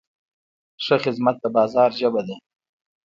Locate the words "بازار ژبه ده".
1.55-2.35